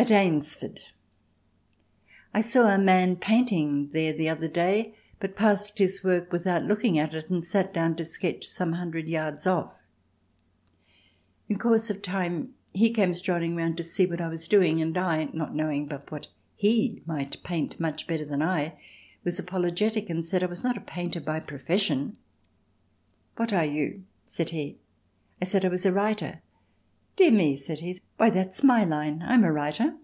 At 0.00 0.12
Eynsford 0.12 0.78
I 2.32 2.40
saw 2.40 2.68
a 2.72 2.78
man 2.78 3.16
painting 3.16 3.88
there 3.92 4.12
the 4.12 4.28
other 4.28 4.46
day 4.46 4.94
but 5.18 5.34
passed 5.34 5.78
his 5.78 6.04
work 6.04 6.30
without 6.30 6.62
looking 6.62 6.96
at 7.00 7.14
it 7.14 7.28
and 7.28 7.44
sat 7.44 7.74
down 7.74 7.96
to 7.96 8.04
sketch 8.04 8.46
some 8.46 8.74
hundred 8.74 9.06
of 9.06 9.08
yards 9.08 9.44
off. 9.44 9.74
In 11.48 11.58
course 11.58 11.90
of 11.90 12.00
time 12.00 12.54
he 12.72 12.92
came 12.92 13.12
strolling 13.12 13.56
round 13.56 13.76
to 13.78 13.82
see 13.82 14.06
what 14.06 14.20
I 14.20 14.28
was 14.28 14.46
doing 14.46 14.80
and 14.80 14.96
I, 14.96 15.30
not 15.32 15.56
knowing 15.56 15.86
but 15.86 16.12
what 16.12 16.28
he 16.54 17.02
might 17.04 17.42
paint 17.42 17.80
much 17.80 18.06
better 18.06 18.24
than 18.24 18.40
I, 18.40 18.78
was 19.24 19.40
apologetic 19.40 20.08
and 20.08 20.24
said 20.24 20.44
I 20.44 20.46
was 20.46 20.62
not 20.62 20.78
a 20.78 20.80
painter 20.80 21.20
by 21.20 21.40
profession. 21.40 22.16
"What 23.34 23.52
are 23.52 23.66
you?" 23.66 24.04
said 24.24 24.50
he. 24.50 24.78
I 25.42 25.44
said 25.44 25.64
I 25.64 25.68
was 25.68 25.84
a 25.84 25.92
writer. 25.92 26.40
"Dear 27.16 27.32
me," 27.32 27.56
said 27.56 27.80
he. 27.80 28.00
"Why 28.16 28.30
that's 28.30 28.62
my 28.62 28.84
line—I'm 28.84 29.42
a 29.42 29.52
writer." 29.52 29.96